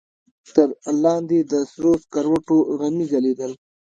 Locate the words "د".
1.51-1.53